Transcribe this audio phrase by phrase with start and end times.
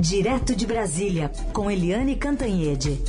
[0.00, 3.00] Direto de Brasília, com Eliane Cantanhede.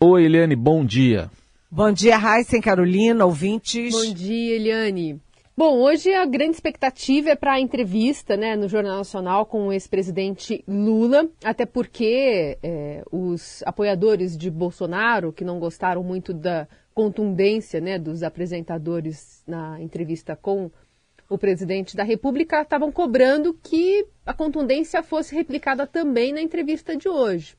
[0.00, 1.30] Oi, Eliane, bom dia.
[1.70, 3.92] Bom dia, Raíssa Carolina, ouvintes.
[3.92, 5.20] Bom dia, Eliane.
[5.54, 9.72] Bom, hoje a grande expectativa é para a entrevista né, no Jornal Nacional com o
[9.72, 17.80] ex-presidente Lula, até porque é, os apoiadores de Bolsonaro, que não gostaram muito da contundência
[17.80, 20.70] né, dos apresentadores na entrevista com
[21.28, 27.08] o presidente da República, estavam cobrando que a contundência fosse replicada também na entrevista de
[27.08, 27.56] hoje.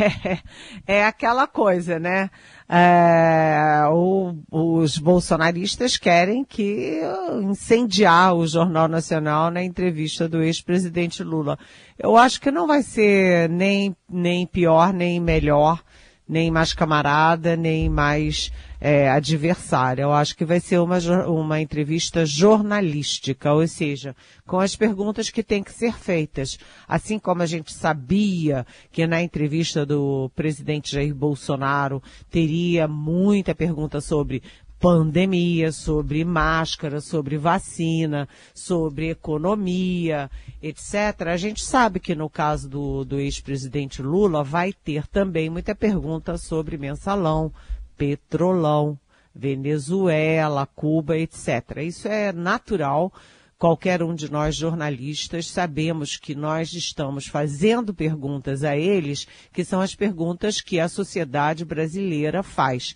[0.00, 0.38] É,
[1.00, 2.30] é aquela coisa, né?
[2.68, 7.00] É, o, os bolsonaristas querem que
[7.42, 11.58] incendiar o Jornal Nacional na entrevista do ex-presidente Lula.
[11.98, 15.82] Eu acho que não vai ser nem, nem pior, nem melhor
[16.28, 20.02] nem mais camarada, nem mais é, adversária.
[20.02, 24.14] Eu acho que vai ser uma, uma entrevista jornalística, ou seja,
[24.46, 26.58] com as perguntas que têm que ser feitas.
[26.88, 34.00] Assim como a gente sabia que na entrevista do presidente Jair Bolsonaro teria muita pergunta
[34.00, 34.42] sobre
[34.78, 40.30] pandemia, sobre máscara, sobre vacina, sobre economia,
[40.62, 41.28] etc.
[41.32, 46.36] A gente sabe que no caso do, do ex-presidente Lula vai ter também muita pergunta
[46.36, 47.52] sobre mensalão,
[47.96, 48.98] petrolão,
[49.34, 51.78] Venezuela, Cuba, etc.
[51.82, 53.12] Isso é natural.
[53.58, 59.80] Qualquer um de nós jornalistas sabemos que nós estamos fazendo perguntas a eles, que são
[59.80, 62.94] as perguntas que a sociedade brasileira faz.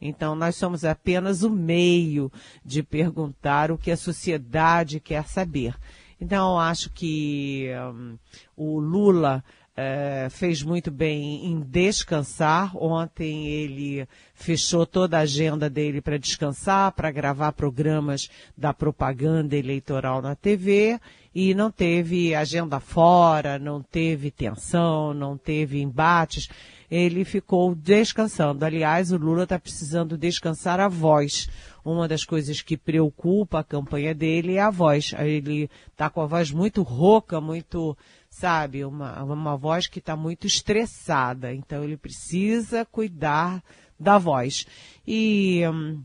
[0.00, 2.32] Então, nós somos apenas o meio
[2.64, 5.74] de perguntar o que a sociedade quer saber.
[6.20, 8.18] Então, acho que um,
[8.56, 12.76] o Lula uh, fez muito bem em descansar.
[12.76, 20.20] Ontem ele fechou toda a agenda dele para descansar, para gravar programas da propaganda eleitoral
[20.20, 21.00] na TV
[21.34, 26.48] e não teve agenda fora, não teve tensão, não teve embates
[26.90, 28.64] ele ficou descansando.
[28.64, 31.48] Aliás, o Lula está precisando descansar a voz.
[31.84, 35.14] Uma das coisas que preocupa a campanha dele é a voz.
[35.18, 37.96] Ele está com a voz muito rouca, muito,
[38.28, 41.54] sabe, uma, uma voz que está muito estressada.
[41.54, 43.62] Então ele precisa cuidar
[43.98, 44.66] da voz.
[45.06, 46.02] E hum,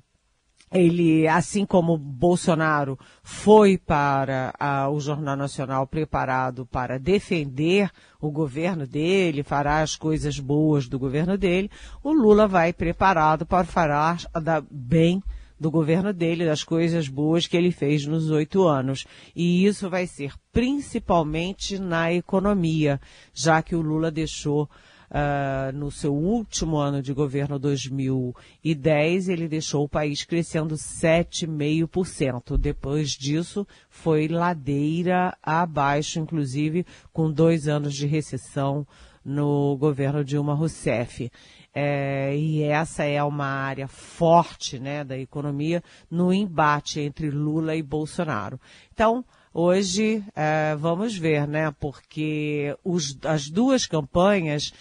[0.72, 7.90] ele, assim como Bolsonaro foi para a, o Jornal Nacional preparado para defender
[8.20, 11.70] o governo dele, fará as coisas boas do governo dele,
[12.04, 15.24] o Lula vai preparado para falar da, bem
[15.60, 19.06] do governo dele, das coisas boas que ele fez nos oito anos.
[19.36, 23.00] E isso vai ser principalmente na economia,
[23.34, 24.70] já que o Lula deixou
[25.10, 32.58] Uh, no seu último ano de governo 2010, ele deixou o país crescendo 7,5%.
[32.58, 38.86] Depois disso, foi ladeira abaixo, inclusive com dois anos de recessão
[39.26, 41.32] no governo Dilma Rousseff.
[41.74, 47.84] É, e essa é uma área forte né, da economia no embate entre Lula e
[47.84, 48.60] Bolsonaro.
[48.94, 51.74] Então, hoje é, vamos ver, né?
[51.80, 54.74] Porque os, as duas campanhas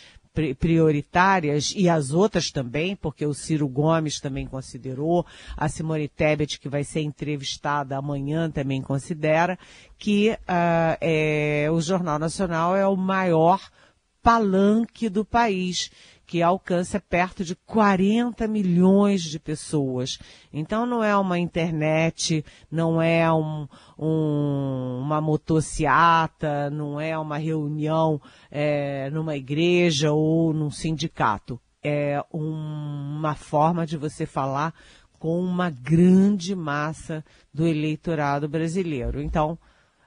[0.59, 5.25] prioritárias e as outras também, porque o Ciro Gomes também considerou,
[5.57, 9.57] a Simone Tebet, que vai ser entrevistada amanhã, também considera
[9.97, 13.61] que uh, é, o Jornal Nacional é o maior
[14.25, 15.91] palanque do país
[16.27, 20.19] que alcança perto de 40 milhões de pessoas.
[20.53, 23.69] Então não é uma internet, não é um,
[23.99, 28.21] um, uma motociata, não é uma reunião
[28.51, 31.61] é, numa igreja ou num sindicato.
[31.83, 34.75] É um, uma forma de você falar
[35.19, 39.23] com uma grande massa do eleitorado brasileiro.
[39.23, 39.59] Então,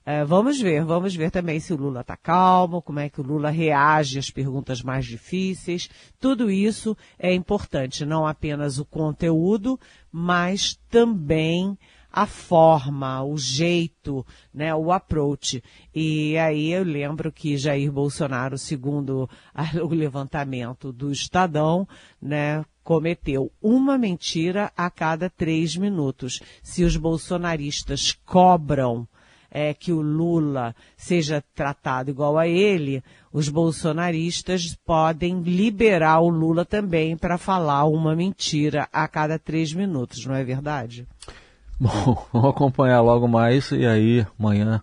[0.09, 3.23] é, vamos ver, vamos ver também se o Lula está calmo, como é que o
[3.25, 5.89] Lula reage às perguntas mais difíceis.
[6.17, 9.77] Tudo isso é importante, não apenas o conteúdo,
[10.09, 11.77] mas também
[12.09, 15.61] a forma, o jeito, né, o approach.
[15.93, 19.29] E aí eu lembro que Jair Bolsonaro, segundo
[19.83, 21.85] o levantamento do Estadão,
[22.21, 26.41] né, cometeu uma mentira a cada três minutos.
[26.63, 29.05] Se os bolsonaristas cobram
[29.51, 36.65] é, que o Lula seja tratado igual a ele, os bolsonaristas podem liberar o Lula
[36.65, 41.07] também para falar uma mentira a cada três minutos, não é verdade?
[41.79, 44.81] Bom, vamos acompanhar logo mais e aí amanhã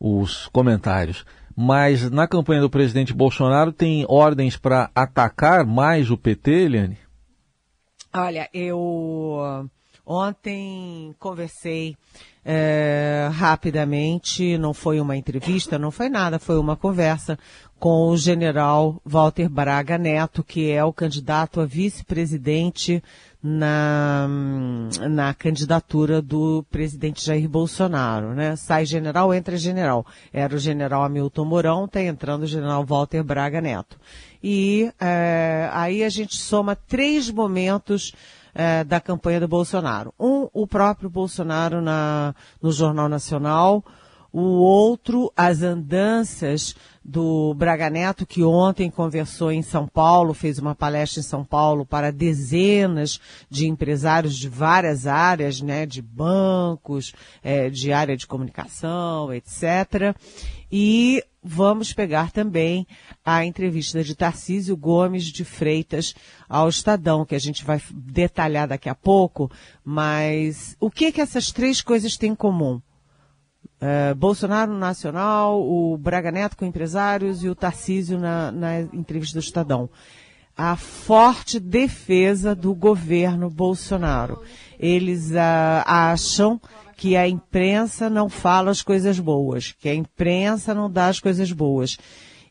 [0.00, 1.24] os comentários.
[1.56, 6.98] Mas na campanha do presidente Bolsonaro tem ordens para atacar mais o PT, Eliane?
[8.14, 9.68] Olha, eu
[10.08, 11.94] ontem conversei
[12.42, 17.38] é, rapidamente, não foi uma entrevista, não foi nada, foi uma conversa
[17.78, 23.02] com o general Walter Braga Neto, que é o candidato a vice-presidente
[23.42, 24.26] na,
[25.10, 28.56] na candidatura do presidente Jair Bolsonaro, né?
[28.56, 30.06] Sai general, entra general.
[30.32, 33.96] Era o general Hamilton Mourão, está entrando o general Walter Braga Neto.
[34.42, 38.12] E é, aí a gente soma três momentos
[38.58, 40.12] é, da campanha do Bolsonaro.
[40.18, 43.84] Um, o próprio Bolsonaro na, no Jornal Nacional,
[44.32, 50.74] o outro, as andanças do Braga Neto, que ontem conversou em São Paulo, fez uma
[50.74, 57.70] palestra em São Paulo para dezenas de empresários de várias áreas, né, de bancos, é,
[57.70, 60.14] de área de comunicação, etc.
[60.70, 62.86] E vamos pegar também
[63.24, 66.14] a entrevista de Tarcísio Gomes de Freitas
[66.46, 69.50] ao Estadão, que a gente vai detalhar daqui a pouco,
[69.82, 72.82] mas o que que essas três coisas têm em comum?
[73.80, 79.42] Uh, Bolsonaro Nacional, o Braga Neto com empresários e o Tarcísio na, na entrevista do
[79.42, 79.88] Estadão.
[80.56, 84.42] A forte defesa do governo Bolsonaro.
[84.80, 86.60] Eles uh, acham
[86.96, 91.52] que a imprensa não fala as coisas boas, que a imprensa não dá as coisas
[91.52, 91.96] boas.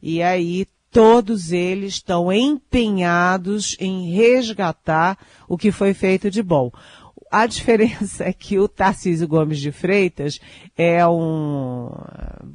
[0.01, 6.71] E aí todos eles estão empenhados em resgatar o que foi feito de bom.
[7.29, 10.39] A diferença é que o Tarcísio Gomes de Freitas
[10.77, 11.89] é um,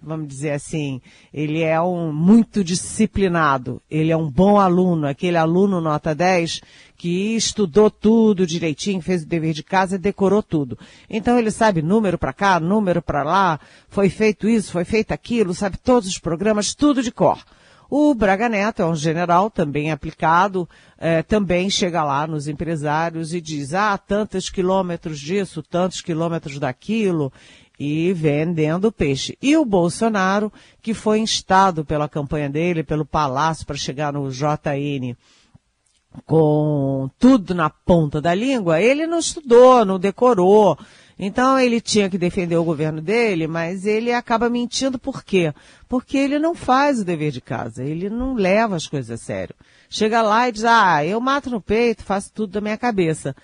[0.03, 1.01] vamos dizer assim,
[1.33, 6.61] ele é um muito disciplinado, ele é um bom aluno, aquele aluno nota 10
[6.97, 10.79] que estudou tudo direitinho, fez o dever de casa decorou tudo.
[11.11, 15.53] Então ele sabe número para cá, número para lá, foi feito isso, foi feito aquilo,
[15.53, 17.45] sabe todos os programas, tudo de cor.
[17.95, 20.67] O Braga Neto é um general também aplicado,
[20.97, 27.31] é, também chega lá nos empresários e diz, ah, tantos quilômetros disso, tantos quilômetros daquilo,
[27.79, 29.37] e vendendo peixe.
[29.43, 30.51] E o Bolsonaro,
[30.81, 35.15] que foi instado pela campanha dele, pelo palácio para chegar no JN,
[36.27, 40.79] com tudo na ponta da língua, ele não estudou, não decorou,
[41.19, 45.53] então ele tinha que defender o governo dele, mas ele acaba mentindo por quê?
[45.89, 49.55] Porque ele não faz o dever de casa, ele não leva as coisas a sério.
[49.89, 53.37] Chega lá e diz, ah, eu mato no peito, faço tudo da minha cabeça.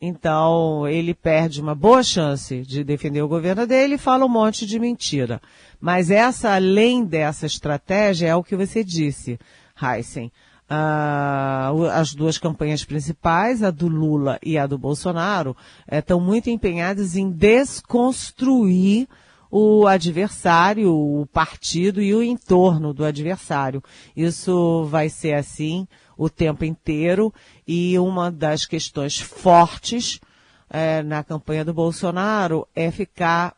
[0.00, 4.66] Então, ele perde uma boa chance de defender o governo dele e fala um monte
[4.66, 5.40] de mentira.
[5.80, 9.38] Mas essa, além dessa estratégia, é o que você disse,
[9.82, 10.30] Heisen.
[10.68, 15.56] As duas campanhas principais, a do Lula e a do Bolsonaro,
[15.90, 19.06] estão eh, muito empenhadas em desconstruir
[19.48, 23.82] o adversário, o partido e o entorno do adversário.
[24.16, 25.86] Isso vai ser assim
[26.16, 27.32] o tempo inteiro
[27.66, 30.20] e uma das questões fortes
[30.68, 33.54] eh, na campanha do Bolsonaro é ficar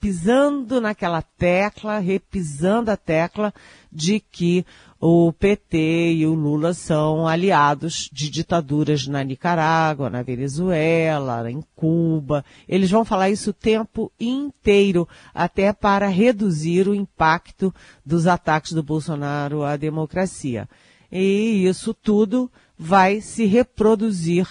[0.00, 3.52] pisando naquela tecla, repisando a tecla
[3.90, 4.64] de que
[5.00, 12.44] o PT e o Lula são aliados de ditaduras na Nicarágua, na Venezuela, em Cuba.
[12.68, 18.82] Eles vão falar isso o tempo inteiro, até para reduzir o impacto dos ataques do
[18.82, 20.68] Bolsonaro à democracia.
[21.12, 24.48] E isso tudo vai se reproduzir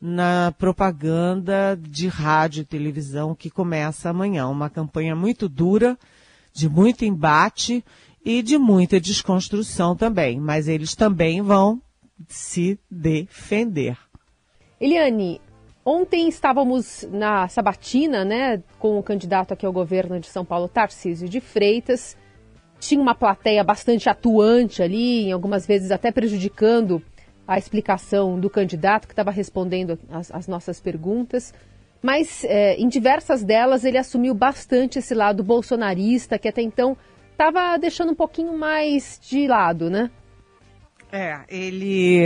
[0.00, 4.46] na propaganda de rádio e televisão que começa amanhã.
[4.46, 5.98] Uma campanha muito dura,
[6.52, 7.84] de muito embate
[8.28, 11.80] e de muita desconstrução também, mas eles também vão
[12.28, 13.96] se defender.
[14.78, 15.40] Eliane,
[15.82, 21.26] ontem estávamos na sabatina, né, com o candidato aqui ao governo de São Paulo, Tarcísio
[21.26, 22.18] de Freitas.
[22.78, 27.02] Tinha uma plateia bastante atuante ali, algumas vezes até prejudicando
[27.46, 31.54] a explicação do candidato que estava respondendo as, as, nossas perguntas.
[32.02, 36.94] Mas é, em diversas delas ele assumiu bastante esse lado bolsonarista, que até então
[37.38, 40.10] estava deixando um pouquinho mais de lado, né?
[41.12, 42.20] É, ele,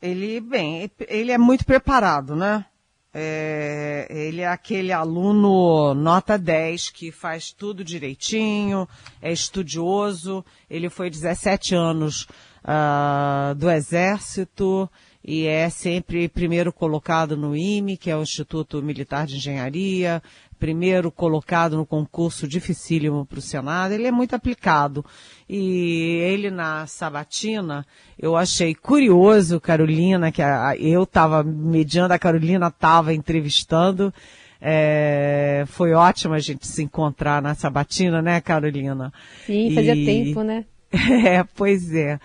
[0.00, 2.64] ele, bem, ele é muito preparado, né?
[3.12, 8.88] É, ele é aquele aluno nota 10 que faz tudo direitinho,
[9.20, 10.44] é estudioso.
[10.70, 12.28] Ele foi 17 anos
[12.62, 14.88] uh, do Exército
[15.24, 20.22] e é sempre primeiro colocado no IME, que é o Instituto Militar de Engenharia,
[20.60, 25.04] primeiro colocado no concurso dificílimo para o Senado, ele é muito aplicado.
[25.48, 27.84] E ele na Sabatina,
[28.18, 34.12] eu achei curioso, Carolina, que a, eu estava mediando, a Carolina estava entrevistando.
[34.60, 39.10] É, foi ótimo a gente se encontrar na Sabatina, né, Carolina?
[39.46, 40.66] Sim, fazia e, tempo, né?
[41.24, 42.18] É, pois é.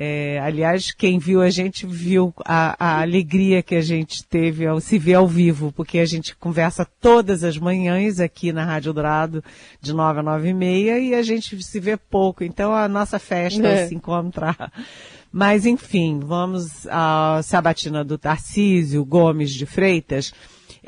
[0.00, 4.80] É, aliás, quem viu a gente viu a, a, alegria que a gente teve ao
[4.80, 9.42] se ver ao vivo, porque a gente conversa todas as manhãs aqui na Rádio Dourado,
[9.80, 12.44] de nove a nove e meia, e a gente se vê pouco.
[12.44, 14.72] Então a nossa festa é, é se encontrar.
[15.32, 20.32] Mas enfim, vamos à sabatina do Tarcísio Gomes de Freitas.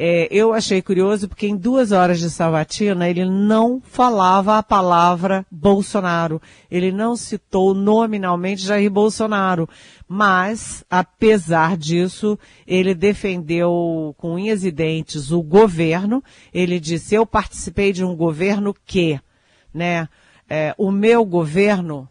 [0.03, 5.45] É, eu achei curioso porque em duas horas de sabatina ele não falava a palavra
[5.51, 6.41] Bolsonaro.
[6.71, 9.69] Ele não citou nominalmente Jair Bolsonaro.
[10.09, 16.25] Mas, apesar disso, ele defendeu com unhas e dentes o governo.
[16.51, 19.21] Ele disse, eu participei de um governo que,
[19.73, 20.09] né,
[20.49, 22.09] é, o meu governo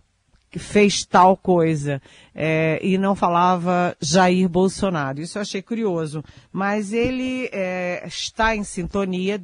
[0.49, 2.01] que fez tal coisa
[2.33, 5.21] é, e não falava Jair Bolsonaro.
[5.21, 6.23] Isso eu achei curioso.
[6.51, 9.41] Mas ele é, está em sintonia,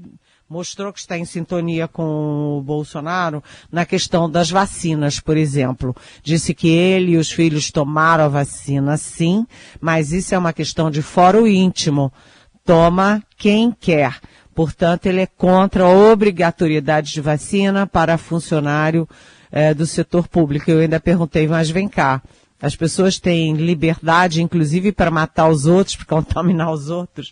[0.49, 5.95] mostrou que está em sintonia com o Bolsonaro na questão das vacinas, por exemplo.
[6.23, 9.45] Disse que ele e os filhos tomaram a vacina, sim,
[9.79, 12.11] mas isso é uma questão de foro íntimo.
[12.63, 14.19] Toma quem quer.
[14.55, 19.07] Portanto, ele é contra a obrigatoriedade de vacina para funcionário
[19.55, 20.69] é, do setor público.
[20.69, 22.21] Eu ainda perguntei, mas vem cá,
[22.61, 27.31] as pessoas têm liberdade, inclusive, para matar os outros, para contaminar os outros,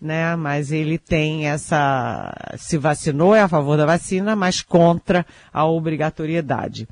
[0.00, 0.36] né?
[0.36, 6.86] Mas ele tem essa, se vacinou, é a favor da vacina, mas contra a obrigatoriedade.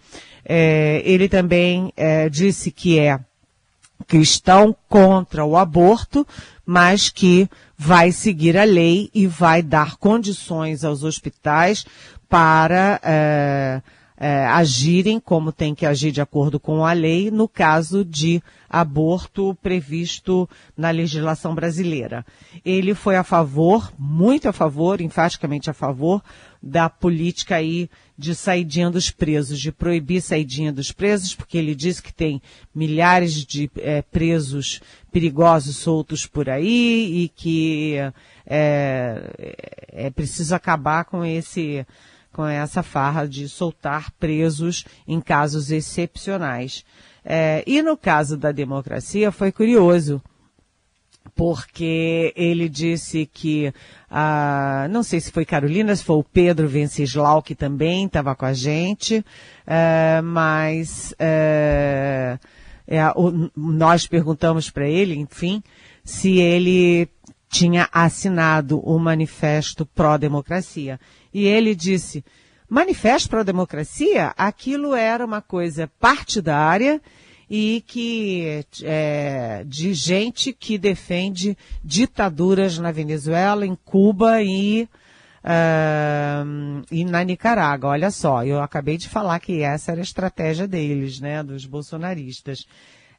[0.45, 3.21] É, ele também é, disse que é
[4.09, 6.27] cristão contra o aborto,
[6.67, 7.49] mas que
[7.79, 11.87] vai seguir a lei e vai dar condições aos hospitais
[12.29, 13.81] para é,
[14.25, 19.53] é, agirem como tem que agir de acordo com a lei no caso de aborto
[19.61, 22.25] previsto na legislação brasileira.
[22.65, 26.23] Ele foi a favor, muito a favor, enfaticamente a favor,
[26.63, 31.99] da política aí de saidinha dos presos, de proibir saidinha dos presos, porque ele diz
[31.99, 32.41] que tem
[32.73, 37.97] milhares de é, presos perigosos soltos por aí e que
[38.47, 41.85] é, é preciso acabar com esse
[42.33, 46.85] com essa farra de soltar presos em casos excepcionais.
[47.25, 50.21] É, e no caso da democracia foi curioso,
[51.35, 53.73] porque ele disse que,
[54.11, 58.45] ah, não sei se foi Carolina, se foi o Pedro Venceslau que também estava com
[58.45, 59.25] a gente,
[59.67, 62.39] é, mas é,
[62.87, 65.63] é o, nós perguntamos para ele, enfim,
[66.05, 67.09] se ele
[67.53, 70.99] tinha assinado o manifesto pró-democracia.
[71.35, 72.25] E ele disse,
[72.67, 76.99] manifesto pró-democracia, aquilo era uma coisa partidária
[77.51, 81.55] e que é, de gente que defende
[81.85, 84.89] ditaduras na Venezuela, em Cuba e,
[85.45, 87.91] uh, e na Nicarágua.
[87.91, 92.67] Olha só, eu acabei de falar que essa era a estratégia deles, né, dos bolsonaristas.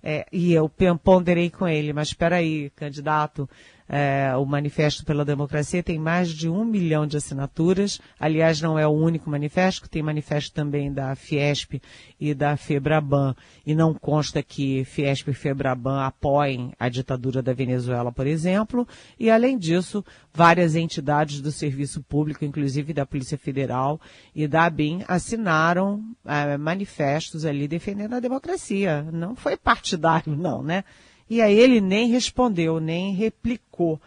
[0.05, 0.67] É, e eu
[1.01, 3.47] ponderei com ele, mas espera aí, candidato,
[3.87, 7.99] é, o Manifesto pela Democracia tem mais de um milhão de assinaturas.
[8.19, 11.81] Aliás, não é o único manifesto, tem manifesto também da Fiesp
[12.19, 13.35] e da Febraban.
[13.65, 18.87] E não consta que Fiesp e Febraban apoiem a ditadura da Venezuela, por exemplo.
[19.19, 23.99] E, além disso, várias entidades do serviço público, inclusive da Polícia Federal
[24.33, 29.03] e da ABIN, assinaram é, manifestos ali defendendo a democracia.
[29.11, 30.83] Não foi partidário, não, né?
[31.29, 33.99] E aí ele nem respondeu, nem replicou.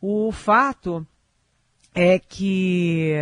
[0.00, 1.06] O fato
[1.94, 3.14] é que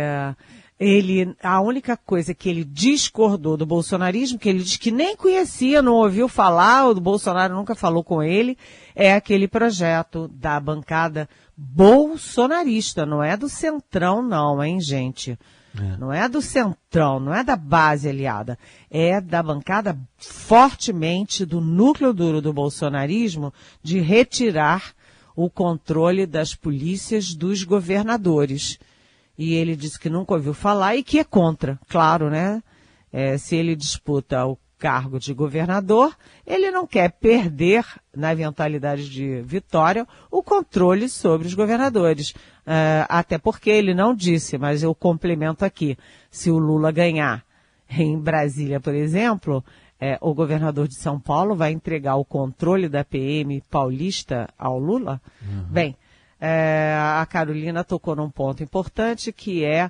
[0.79, 5.81] ele, a única coisa que ele discordou do bolsonarismo, que ele diz que nem conhecia,
[5.81, 8.57] não ouviu falar, o Bolsonaro nunca falou com ele,
[8.93, 15.39] é aquele projeto da bancada bolsonarista, não é do centrão não, hein, gente?
[15.77, 15.97] É.
[15.97, 18.57] Não é do centrão, não é da base aliada,
[18.89, 23.53] é da bancada fortemente do núcleo duro do bolsonarismo
[23.83, 24.93] de retirar
[25.35, 28.79] o controle das polícias dos governadores.
[29.37, 32.63] E ele disse que nunca ouviu falar e que é contra, claro, né?
[33.11, 36.15] É, se ele disputa o cargo de governador,
[36.45, 42.33] ele não quer perder, na eventualidade de vitória, o controle sobre os governadores.
[42.65, 45.97] Uh, até porque ele não disse, mas eu complemento aqui,
[46.31, 47.45] se o Lula ganhar
[47.89, 49.63] em Brasília, por exemplo,
[49.99, 55.21] é, o governador de São Paulo vai entregar o controle da PM paulista ao Lula?
[55.41, 55.63] Uhum.
[55.69, 55.95] Bem,
[56.39, 59.89] é, a Carolina tocou num ponto importante que é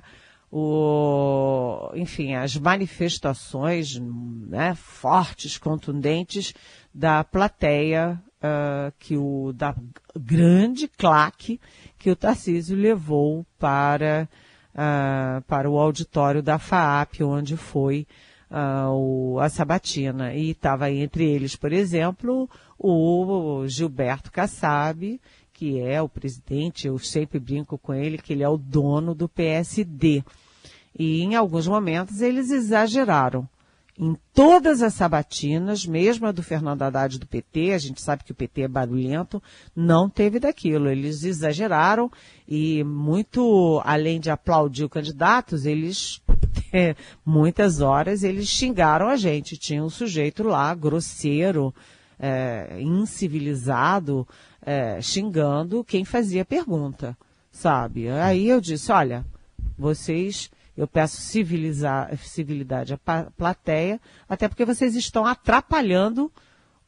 [0.50, 6.54] o, enfim, as manifestações né, fortes, contundentes
[6.94, 9.74] da plateia uh, que o da
[10.18, 11.60] grande claque
[11.98, 14.28] que o Tarcísio levou para
[14.76, 18.06] uh, para o auditório da FAAP, onde foi
[18.50, 20.34] uh, o, a sabatina.
[20.34, 22.48] E estava entre eles, por exemplo,
[22.78, 25.20] o Gilberto Kassab,
[25.52, 29.28] que é o presidente, eu sempre brinco com ele, que ele é o dono do
[29.28, 30.22] PSD.
[30.98, 33.48] E em alguns momentos eles exageraram.
[33.98, 38.32] Em todas as sabatinas, mesmo a do Fernando Haddad do PT, a gente sabe que
[38.32, 39.42] o PT é barulhento,
[39.74, 40.90] não teve daquilo.
[40.90, 42.10] Eles exageraram
[42.46, 46.20] e muito, além de aplaudir os candidatos, eles,
[46.74, 49.56] é, muitas horas, eles xingaram a gente.
[49.56, 51.74] Tinha um sujeito lá, grosseiro,
[52.18, 54.28] é, incivilizado,
[54.60, 57.16] é, xingando quem fazia pergunta,
[57.50, 58.10] sabe?
[58.10, 59.24] Aí eu disse, olha,
[59.78, 62.98] vocês eu peço civilidade à
[63.36, 66.30] plateia, até porque vocês estão atrapalhando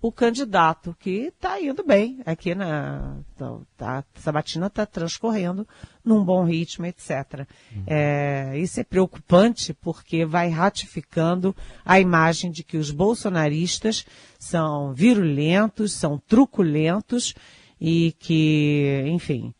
[0.00, 3.16] o candidato, que está indo bem aqui na.
[3.36, 5.66] Tá, tá, sabatina está transcorrendo
[6.04, 7.46] num bom ritmo, etc.
[7.74, 7.82] Uhum.
[7.86, 11.54] É, isso é preocupante porque vai ratificando
[11.84, 14.06] a imagem de que os bolsonaristas
[14.38, 17.34] são virulentos, são truculentos
[17.80, 19.52] e que, enfim,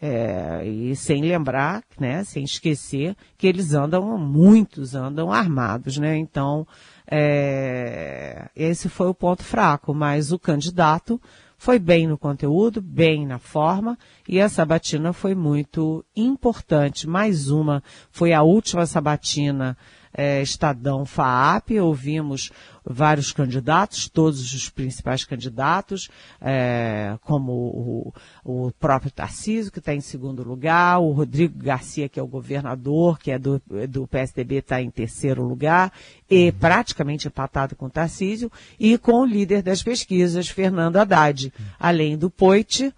[0.00, 6.16] é, e sem lembrar, né, sem esquecer que eles andam, muitos andam armados, né?
[6.16, 6.66] Então,
[7.10, 11.20] é, esse foi o ponto fraco, mas o candidato
[11.58, 13.98] foi bem no conteúdo, bem na forma,
[14.28, 17.08] e a sabatina foi muito importante.
[17.08, 19.76] Mais uma, foi a última sabatina
[20.16, 22.50] é, Estadão FAAP, ouvimos
[22.82, 26.08] vários candidatos, todos os principais candidatos,
[26.40, 28.12] é, como o,
[28.44, 33.18] o, próprio Tarcísio, que está em segundo lugar, o Rodrigo Garcia, que é o governador,
[33.18, 35.92] que é do, do PSDB, está em terceiro lugar,
[36.30, 42.16] e praticamente empatado com o Tarcísio, e com o líder das pesquisas, Fernando Haddad, além
[42.16, 42.94] do Poit,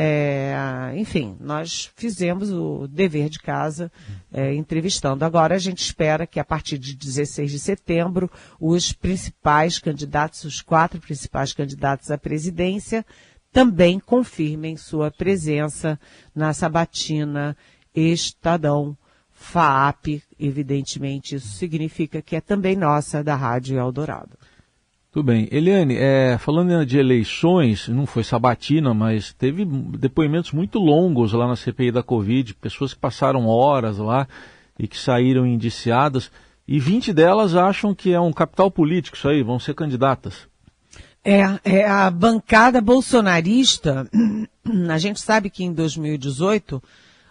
[0.00, 3.90] é, enfim, nós fizemos o dever de casa
[4.32, 5.24] é, entrevistando.
[5.24, 10.62] Agora a gente espera que a partir de 16 de setembro os principais candidatos, os
[10.62, 13.04] quatro principais candidatos à presidência,
[13.52, 15.98] também confirmem sua presença
[16.32, 17.56] na sabatina
[17.92, 18.96] Estadão
[19.32, 20.22] FAAP.
[20.38, 24.38] Evidentemente, isso significa que é também nossa da Rádio Eldorado.
[25.10, 25.48] Tudo bem.
[25.50, 31.56] Eliane, é, falando de eleições, não foi sabatina, mas teve depoimentos muito longos lá na
[31.56, 34.28] CPI da Covid, pessoas que passaram horas lá
[34.78, 36.30] e que saíram indiciadas,
[36.66, 40.46] e 20 delas acham que é um capital político isso aí, vão ser candidatas.
[41.24, 44.06] É, é a bancada bolsonarista,
[44.90, 46.82] a gente sabe que em 2018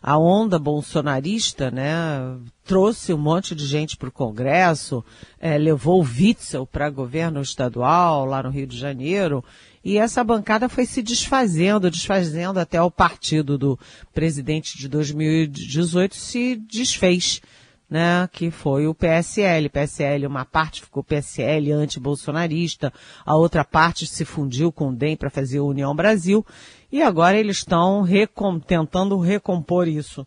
[0.02, 5.04] a onda bolsonarista, né, trouxe um monte de gente para o Congresso,
[5.40, 9.44] é, levou o Witzel para governo estadual lá no Rio de Janeiro,
[9.84, 13.80] e essa bancada foi se desfazendo, desfazendo até o partido do
[14.14, 17.42] presidente de 2018 se desfez,
[17.89, 19.69] né, que foi o PSL.
[19.69, 22.91] PSL, uma parte ficou PSL anti-bolsonarista,
[23.26, 26.45] a outra parte se fundiu com o DEM para fazer a União Brasil,
[26.91, 30.26] e agora eles estão recom tentando recompor isso.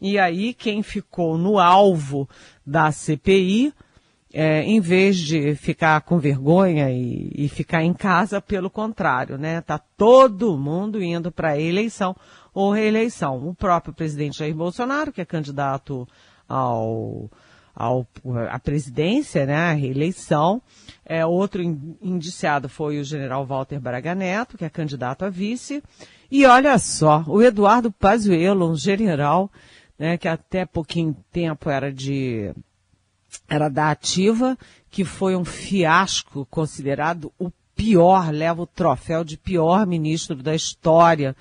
[0.00, 2.28] E aí quem ficou no alvo
[2.64, 3.72] da CPI,
[4.32, 9.60] é, em vez de ficar com vergonha e, e, ficar em casa, pelo contrário, né?
[9.60, 12.14] Tá todo mundo indo para eleição
[12.54, 13.48] ou reeleição.
[13.48, 16.06] O próprio presidente Jair Bolsonaro, que é candidato
[16.50, 17.30] ao,
[17.74, 18.06] ao
[18.50, 19.54] à presidência, né?
[19.54, 20.60] A reeleição.
[21.06, 25.82] É, outro indiciado foi o general Walter Braga Neto, que é candidato a vice.
[26.30, 29.50] E olha só, o Eduardo Pazuello, um general,
[29.98, 32.52] né, que até pouquinho tempo era de
[33.48, 34.58] era da ativa,
[34.90, 41.36] que foi um fiasco considerado o pior, leva o troféu de pior ministro da história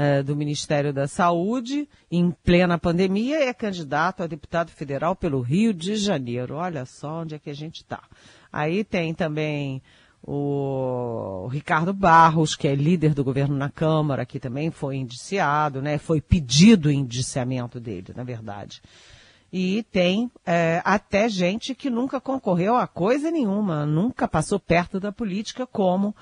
[0.00, 5.74] eh, do Ministério da Saúde, em plena pandemia, é candidato a deputado federal pelo Rio
[5.74, 6.54] de Janeiro.
[6.54, 8.04] Olha só onde é que a gente está.
[8.52, 9.82] Aí tem também
[10.22, 15.98] o Ricardo Barros, que é líder do governo na Câmara, que também foi indiciado, né?
[15.98, 18.80] Foi pedido o indiciamento dele, na verdade.
[19.52, 25.10] E tem é, até gente que nunca concorreu a coisa nenhuma, nunca passou perto da
[25.10, 26.14] política, como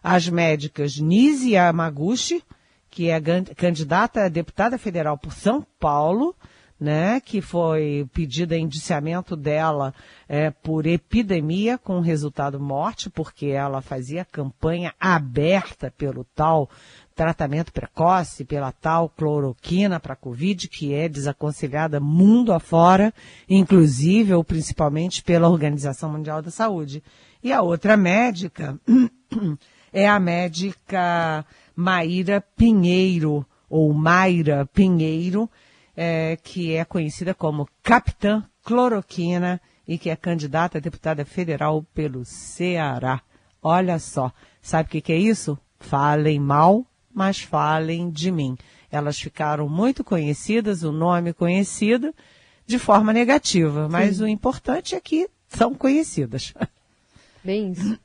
[0.00, 2.40] as médicas Nise Yamaguchi,
[2.90, 3.20] que é
[3.56, 6.34] candidata a deputada federal por São Paulo,
[6.78, 9.94] né, que foi pedido a indiciamento dela
[10.28, 16.68] é, por epidemia com resultado morte, porque ela fazia campanha aberta pelo tal
[17.14, 23.12] tratamento precoce, pela tal cloroquina para Covid, que é desaconselhada mundo afora,
[23.48, 27.02] inclusive ou principalmente pela Organização Mundial da Saúde.
[27.42, 28.78] E a outra médica
[29.96, 31.42] é a médica
[31.74, 35.48] Maíra Pinheiro, ou Mayra Pinheiro,
[35.96, 42.26] é, que é conhecida como Capitã Cloroquina e que é candidata a deputada federal pelo
[42.26, 43.22] Ceará.
[43.62, 44.30] Olha só,
[44.60, 45.58] sabe o que, que é isso?
[45.80, 48.54] Falem mal, mas falem de mim.
[48.92, 52.14] Elas ficaram muito conhecidas, o nome conhecido,
[52.66, 54.24] de forma negativa, mas Sim.
[54.24, 56.52] o importante é que são conhecidas.
[57.42, 57.98] Bem isso.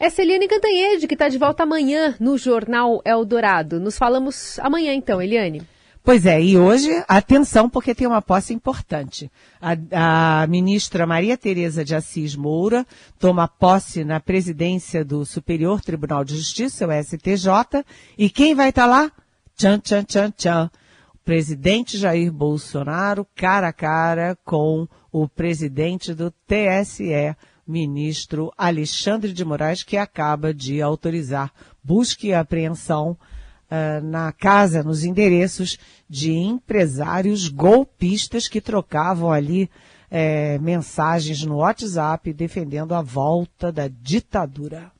[0.00, 3.80] É Eliane Cantanhede, que está de volta amanhã no Jornal Eldorado.
[3.80, 5.62] Nos falamos amanhã então, Eliane.
[6.04, 9.30] Pois é, e hoje, atenção, porque tem uma posse importante.
[9.60, 12.86] A, a, ministra Maria Tereza de Assis Moura
[13.18, 17.84] toma posse na presidência do Superior Tribunal de Justiça, o STJ,
[18.16, 19.12] e quem vai estar tá lá?
[19.56, 20.70] Tchan, tchan, tchan, tchan.
[21.14, 27.36] O presidente Jair Bolsonaro, cara a cara com o presidente do TSE,
[27.68, 31.52] ministro Alexandre de Moraes, que acaba de autorizar
[31.84, 35.78] busca e apreensão uh, na casa, nos endereços
[36.08, 39.70] de empresários golpistas que trocavam ali
[40.10, 44.90] eh, mensagens no WhatsApp defendendo a volta da ditadura.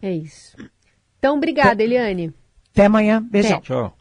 [0.00, 0.56] É isso.
[1.18, 2.34] Então, obrigada, Eliane.
[2.70, 3.22] Até amanhã.
[3.22, 3.60] Beijão.
[3.60, 3.97] Tchau.